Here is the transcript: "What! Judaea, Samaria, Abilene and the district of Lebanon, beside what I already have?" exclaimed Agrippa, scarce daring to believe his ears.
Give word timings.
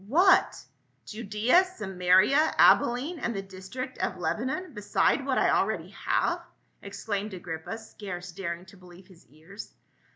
"What! 0.17 0.63
Judaea, 1.05 1.63
Samaria, 1.63 2.55
Abilene 2.57 3.19
and 3.19 3.35
the 3.35 3.43
district 3.43 3.99
of 3.99 4.17
Lebanon, 4.17 4.73
beside 4.73 5.23
what 5.23 5.37
I 5.37 5.51
already 5.51 5.89
have?" 5.89 6.41
exclaimed 6.81 7.35
Agrippa, 7.35 7.77
scarce 7.77 8.31
daring 8.31 8.65
to 8.65 8.77
believe 8.77 9.05
his 9.05 9.27
ears. 9.27 9.75